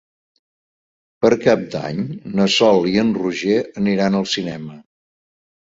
Per 1.25 1.31
Cap 1.43 1.61
d'Any 1.75 2.01
na 2.41 2.49
Sol 2.57 2.91
i 2.93 2.97
en 3.05 3.15
Roger 3.21 3.61
aniran 3.85 4.23
al 4.23 4.31
cinema. 4.37 4.85